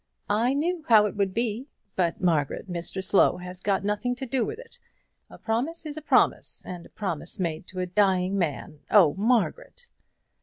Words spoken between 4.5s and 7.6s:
it. A promise is a promise; and a promise